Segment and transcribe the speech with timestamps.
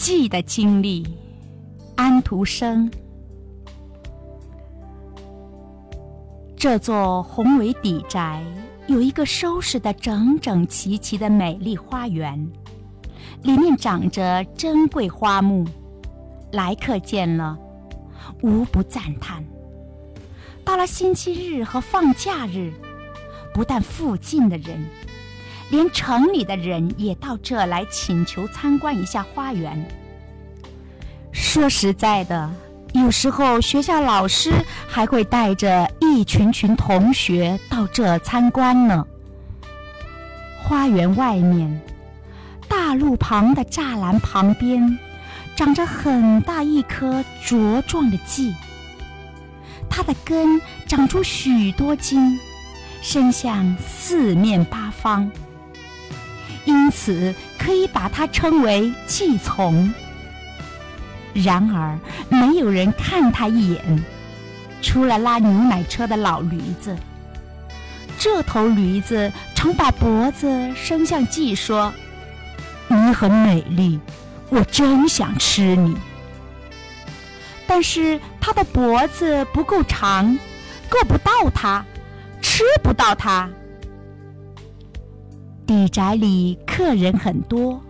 [0.00, 1.06] 记的经历，
[1.94, 2.90] 安徒生。
[6.56, 8.42] 这座宏伟底宅
[8.86, 12.50] 有一个收拾的整整齐齐的美丽花园，
[13.42, 15.66] 里面长着珍贵花木，
[16.52, 17.58] 来客见了，
[18.42, 19.44] 无不赞叹。
[20.64, 22.72] 到了星期日和放假日，
[23.52, 24.82] 不但附近的人。
[25.70, 29.88] 连城里的人也到这来请求参观一下花园。
[31.32, 32.50] 说实在的，
[32.92, 34.52] 有时候学校老师
[34.88, 39.06] 还会带着一群群同学到这参观呢。
[40.62, 41.80] 花园外面，
[42.68, 44.98] 大路旁的栅栏旁边，
[45.54, 48.52] 长着很大一棵茁壮的蓟，
[49.88, 52.38] 它的根长出许多茎，
[53.02, 55.30] 伸向四面八方。
[56.64, 59.92] 因此，可以把它称为寄从。
[61.32, 64.04] 然而，没有人看它一眼，
[64.82, 66.96] 除了拉牛奶车的老驴子。
[68.18, 71.92] 这头驴子常把脖子伸向季，说
[72.88, 73.98] ：“你很美丽，
[74.50, 75.96] 我真想吃你。”
[77.66, 80.36] 但是它的脖子不够长，
[80.88, 81.82] 够不到它，
[82.42, 83.48] 吃不到它。
[85.70, 87.80] 底宅里客人很多，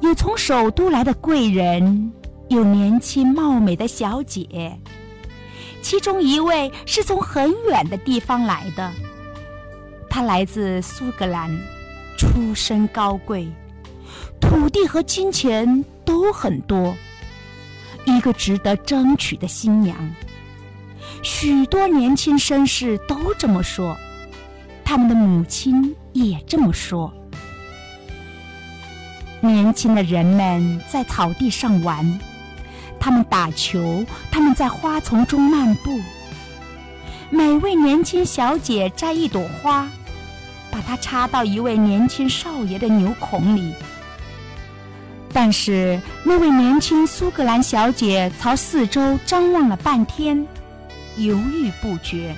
[0.00, 2.12] 有从首都来的贵人，
[2.50, 4.78] 有年轻貌美的小姐，
[5.80, 8.92] 其中一位是从很远的地方来的。
[10.10, 11.50] 她来自苏格兰，
[12.18, 13.48] 出身高贵，
[14.38, 16.94] 土地和金钱都很多，
[18.04, 19.96] 一个值得争取的新娘。
[21.22, 23.96] 许多年轻绅士都这么说。
[24.90, 27.14] 他们的母亲也这么说。
[29.40, 32.18] 年轻的人们在草地上玩，
[32.98, 35.96] 他们打球，他们在花丛中漫步。
[37.30, 39.88] 每位年轻小姐摘一朵花，
[40.72, 43.72] 把它插到一位年轻少爷的牛孔里。
[45.32, 50.44] 但是那位年轻苏格兰小姐朝四周张望了半天，
[51.16, 52.34] 犹豫不决。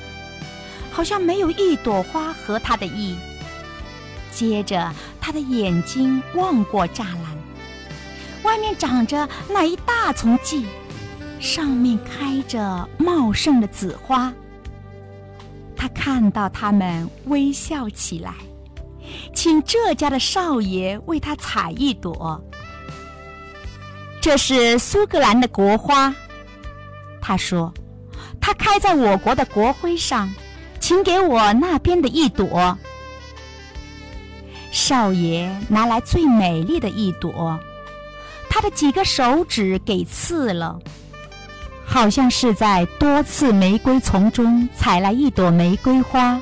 [0.92, 3.16] 好像没有一朵花合他的意。
[4.30, 7.36] 接着，他的眼睛望过栅栏，
[8.42, 10.64] 外面长着那一大丛蓟，
[11.40, 14.32] 上面开着茂盛的紫花。
[15.76, 18.34] 他看到他们微笑起来，
[19.34, 22.42] 请这家的少爷为他采一朵。
[24.20, 26.14] 这是苏格兰的国花，
[27.20, 27.74] 他说，
[28.40, 30.32] 它开在我国的国徽上。
[30.82, 32.76] 请给我那边的一朵。
[34.72, 37.58] 少爷拿来最美丽的一朵，
[38.50, 40.80] 他的几个手指给刺了，
[41.86, 46.40] 好像是在多刺玫瑰丛中采来一朵玫瑰花。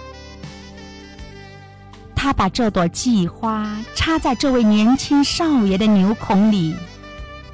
[2.16, 6.74] 他把这朵季花插在这位年轻少爷的牛孔里，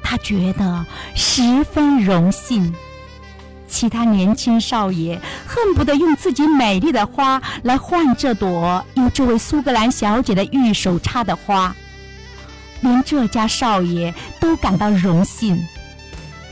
[0.01, 2.73] 他觉得十分荣幸。
[3.67, 11.75] 其他年轻少爷恨不得用自己美丽的花来换这朵由这位苏格兰小姐的玉手插的花，
[12.81, 15.57] 连这家少爷都感到荣幸。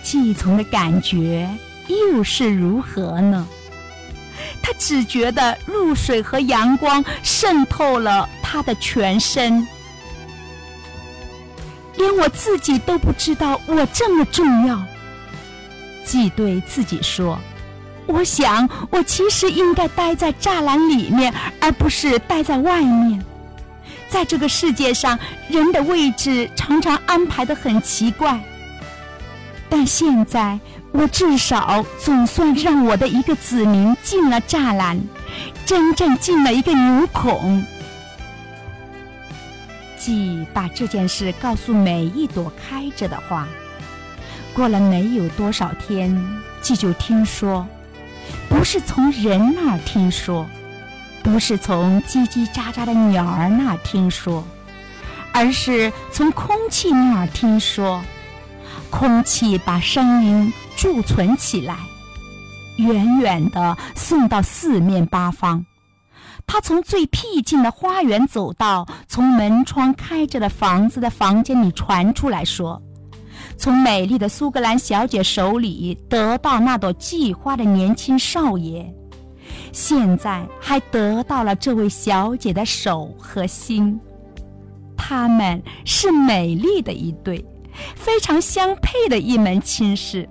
[0.03, 1.50] 季从的感觉
[1.88, 3.47] 又是如何呢？
[4.62, 9.66] 他只觉得露水和阳光渗透了他的全身，
[11.96, 14.80] 连我自己都不知道我这么重要。
[16.05, 17.38] 既对自己说
[18.05, 23.21] ：“我想，我其实应该待在栅栏里面，而不是待在外面。
[24.07, 25.17] 在这个世界上，
[25.49, 28.39] 人的位置常常安排的很奇怪。
[29.67, 30.59] 但现在，
[30.91, 35.01] 我至少总算让我的一个子民进了栅栏，
[35.66, 37.66] 真正进了一个牛孔。”
[39.97, 43.47] 既把这件事告诉每一朵开着的花。
[44.55, 46.17] 过了没有多少天，
[46.61, 47.67] 季就听说，
[48.47, 50.47] 不是从人那儿听说，
[51.22, 54.41] 不是从叽叽喳喳的鸟儿那儿听说，
[55.34, 58.02] 而是从空气那儿听说。
[58.90, 61.75] 空气把声音贮存起来，
[62.78, 65.66] 远远地送到四面八方。
[66.47, 72.81] 他从最僻静的花园走到从门窗开着的房子的房间里传出来说。
[73.57, 78.85] 从美丽的苏格兰小姐手里得到那朵季花的年轻少爷，
[79.72, 83.99] 现在还得到了这位小姐的手和心。
[84.97, 87.43] 他们是美丽的一对，
[87.96, 90.28] 非常相配的一门亲事。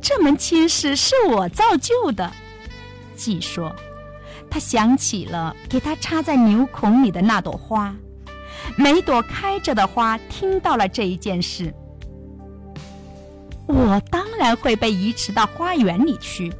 [0.00, 2.30] 这门亲事是我造就的。
[3.14, 3.74] 季说，
[4.50, 7.94] 他想起了给他插在牛孔里的那朵花，
[8.76, 11.72] 每朵开着的花听到了这一件事，
[13.66, 16.52] 我当然会被移植到花园里去。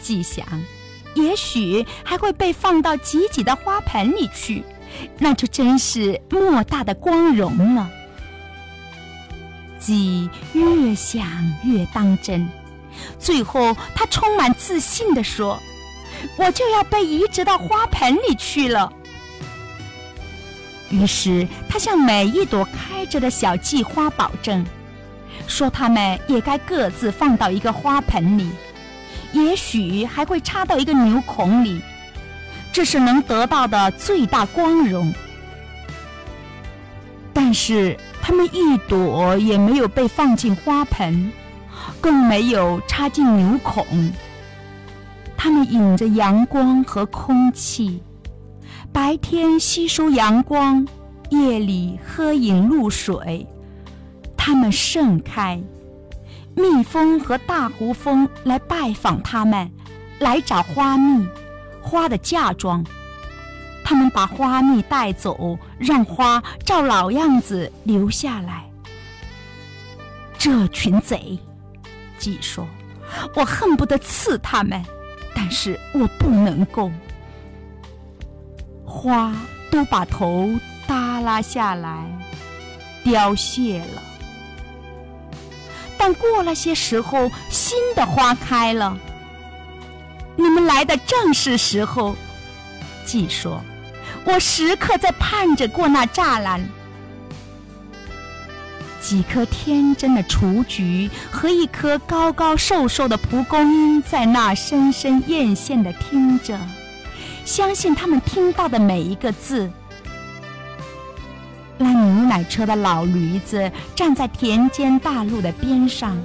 [0.00, 0.46] 季想，
[1.14, 4.64] 也许还会被放到挤挤的花盆里去，
[5.18, 7.90] 那就真是莫大的光荣了。
[9.78, 11.26] 季越想
[11.64, 12.48] 越当真。
[13.18, 15.58] 最后，他充满自信地说
[16.36, 18.92] ：“我就要被移植到花盆里去了。”
[20.90, 24.64] 于是，他向每一朵开着的小蓟花保证，
[25.46, 28.50] 说它们也该各自放到一个花盆里，
[29.32, 31.80] 也许还会插到一个牛孔里，
[32.72, 35.12] 这是能得到的最大光荣。
[37.32, 41.32] 但是，它们一朵也没有被放进花盆。
[42.00, 44.12] 更没有插进牛孔。
[45.36, 48.02] 它们引着阳光和空气，
[48.92, 50.86] 白天吸收阳光，
[51.30, 53.46] 夜里喝饮露水。
[54.36, 55.62] 它们盛开，
[56.56, 59.70] 蜜蜂和大胡蜂来拜访它们，
[60.18, 61.24] 来找花蜜、
[61.80, 62.84] 花的嫁妆。
[63.84, 68.68] 他们把花蜜带走，让花照老样子留下来。
[70.36, 71.38] 这群贼！
[72.18, 72.66] 季说
[73.36, 74.82] ：“我恨不得刺他们，
[75.34, 76.90] 但是我不能够。
[78.90, 79.32] 花
[79.70, 80.50] 都把头
[80.86, 82.04] 耷拉下来，
[83.04, 84.02] 凋谢了。
[85.96, 88.98] 但过了些时候，新的花开了。
[90.36, 92.16] 你们来的正是时候。”
[93.06, 93.62] 季说
[94.26, 96.60] ：“我时刻在盼着过那栅栏。”
[99.00, 106.58] 几颗天真的雏菊和一棵高高瘦瘦的蒲公英在那深深艳羡地听着，
[107.50, 109.68] 相信他们听到的每一个字。
[111.78, 116.16] 拉牛奶车的老驴子站在田间大路的边上，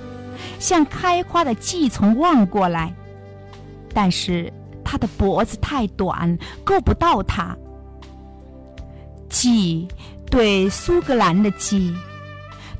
[0.59, 2.93] 向开花的蓟丛望过来，
[3.91, 7.57] 但是它的脖子太短，够不到它。
[9.27, 9.87] 蓟
[10.29, 11.91] 对苏格兰的蓟。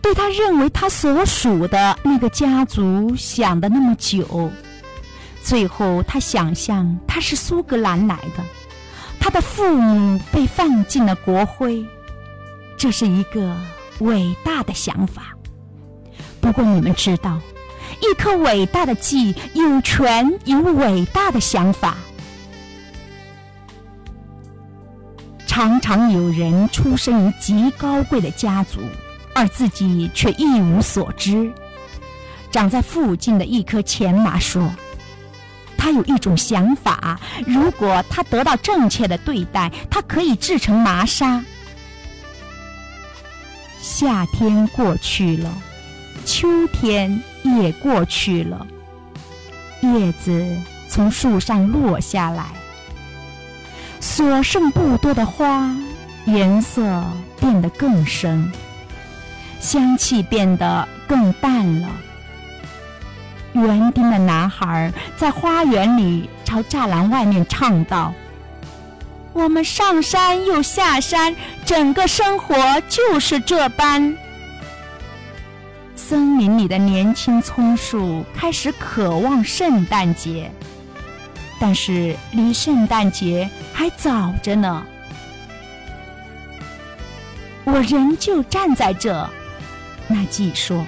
[0.04, 4.52] 对他认为他所属的那个家族想的那么久，
[5.46, 8.44] 最后他想象他是苏格兰来的，
[9.20, 11.86] 他的父母被放进了国徽，
[12.76, 13.56] 这是一个
[14.00, 15.36] 伟大的想法。
[16.42, 17.40] 不过你们知道，
[18.02, 21.96] 一颗伟大的记有权有伟大的想法。
[25.46, 28.80] 常常有人出生于极高贵的家族。
[29.38, 31.52] 而自己却一无所知。
[32.52, 34.74] 长在附近的一棵前麻说
[35.86, 41.46] ：“他有一种想法，如果他得到正确的对待，他可以制成麻纱。”
[43.80, 45.54] 夏天过去了，
[46.26, 48.66] 秋天也过去了，
[49.82, 50.58] 叶子
[50.90, 52.48] 从树上落下来，
[54.00, 55.72] 所剩不多的花
[56.26, 57.06] 颜色
[57.40, 58.52] 变得更深。
[59.60, 61.90] 香气变得更淡了。
[63.56, 68.14] 园丁的男孩在花园里朝栅栏外面唱道
[69.34, 71.36] ：“我们上山又下山，
[71.66, 72.56] 整个生活
[72.90, 74.16] 就是这般。”
[75.96, 80.52] 森林里的年轻松树开始渴望圣诞节，
[81.60, 84.86] 但是离圣诞节还早着呢。
[87.64, 89.28] 我仍旧站在这。
[90.08, 90.86] 那季说：“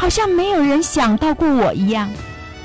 [0.00, 2.10] 好像没有人想到过我一样。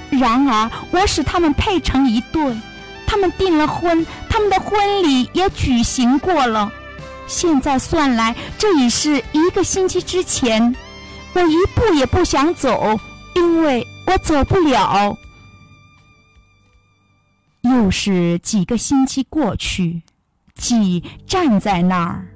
[0.10, 2.58] 然而，我使他们配成一对，
[3.06, 6.72] 他们订了婚，他们的婚礼也举行过了。
[7.28, 10.74] 现在算来，这已是一个星期之前。
[11.34, 12.98] 我一步也不想走，
[13.36, 15.18] 因为我走不了。
[17.64, 20.04] 又是几个星期过去，
[20.56, 22.28] 季站在那儿。”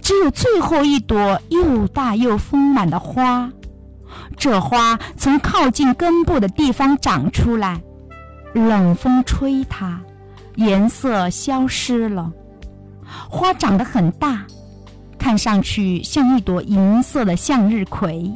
[0.00, 3.50] 只有最后一朵又大又丰满的花，
[4.40, 7.78] 这花从靠近根部的地方长出来，
[8.54, 10.00] 冷风吹它，
[10.54, 12.32] 颜色消失了。
[13.28, 14.46] 花长得很大，
[15.18, 18.32] 看上去像一朵银色的向日葵。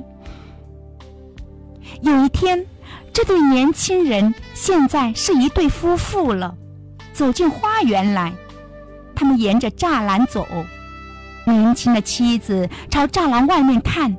[2.03, 2.67] 有一天，
[3.11, 6.55] 这对年轻人现在是一对夫妇了，
[7.15, 8.31] 走进花园来，
[9.15, 10.47] 他们沿着栅栏走。
[11.47, 14.15] 年轻的妻子朝栅栏外面看，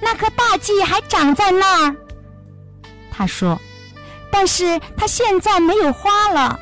[0.00, 1.96] 那棵大戟还长在那儿。
[3.10, 3.60] 他说
[4.30, 6.58] ：“但是它现在没有花了。”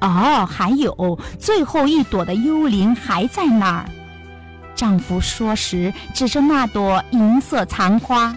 [0.00, 3.86] 哦，还有最后一朵的幽灵还在那儿。
[4.74, 8.36] 丈夫说时指着那朵银色残花，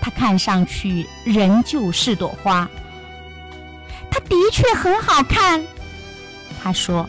[0.00, 2.68] 它看上去仍旧是朵花。
[4.10, 5.64] 它的确很好看，
[6.62, 7.08] 他说：“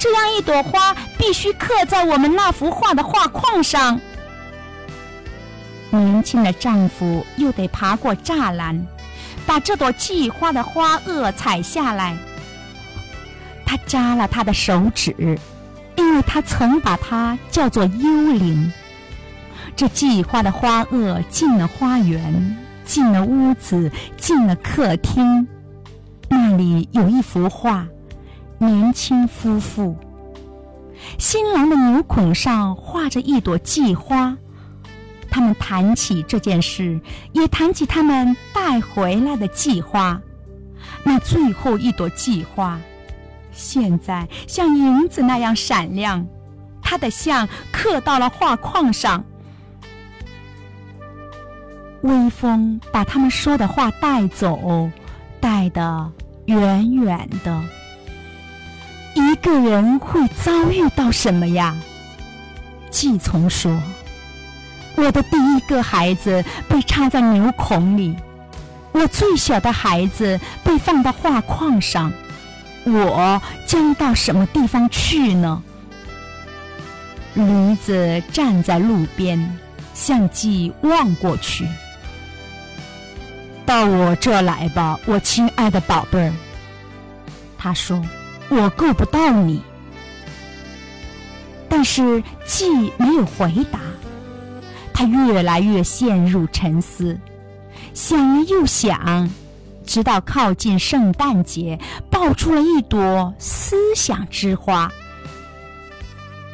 [0.00, 4.00] 这样一朵花必须刻在我们那幅画的画框上。”
[5.90, 8.86] 年轻的丈夫又得爬过栅栏，
[9.46, 12.16] 把这朵季花的花萼采下来。
[13.64, 15.38] 他扎了他的手指，
[15.96, 18.72] 因为他曾把它叫做幽灵。
[19.76, 25.46] 这季花的花萼进了花园，进了屋子，进了客厅。
[26.28, 27.86] 那里有一幅画，
[28.58, 29.96] 年轻夫妇。
[31.18, 34.36] 新郎的牛孔上画着一朵季花。
[35.38, 40.20] 他们谈起这件事，也谈起他们带回来的季花。
[41.04, 42.76] 那最后一朵季花。
[43.52, 46.26] 现在像银子那样闪亮，
[46.82, 49.24] 他的像刻到了画框上。
[52.00, 54.90] 微风把他们说的话带走，
[55.38, 56.10] 带得
[56.46, 57.62] 远远的。
[59.14, 61.76] 一个人会遭遇到什么呀？
[62.90, 63.80] 季从说
[64.98, 68.16] ：“我的第一个孩子被插在牛孔里，
[68.92, 72.12] 我最小的孩子被放到画框上。”
[72.84, 75.62] 我将到什么地方去呢？
[77.34, 79.58] 驴子站在路边，
[79.92, 81.68] 向季望过去。
[83.66, 86.32] 到我这来吧，我亲爱的宝贝儿。
[87.58, 88.02] 他说
[88.48, 89.62] ：“我够不到你。”
[91.68, 93.78] 但是鸡没有回答。
[94.98, 97.16] 他越来越陷入沉思，
[97.94, 99.30] 想了又想。
[99.86, 101.78] 直到靠近圣诞节，
[102.10, 104.90] 爆出了一朵思想之花。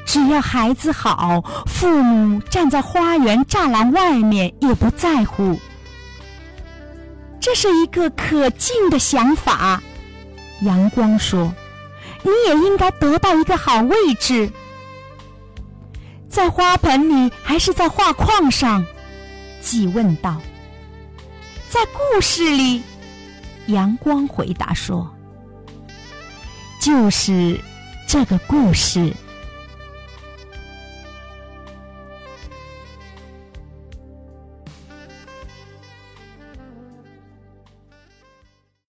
[0.05, 5.59] 只要孩子好，父母站在花园栅栏外面也不在乎。
[7.41, 9.83] 这是一个可敬的想法。
[10.61, 11.51] 阳光说
[12.23, 14.53] ：“你也应该得到一个好位置，
[16.35, 18.85] 在花盆里还是在画框上？”
[19.63, 20.41] 即问道。
[21.71, 22.83] 在故事里。
[23.67, 25.09] 阳光回答说
[26.81, 27.59] ：“就是
[28.07, 29.15] 这个故事。”